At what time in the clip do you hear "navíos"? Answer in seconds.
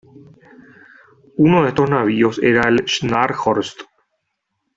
1.91-2.39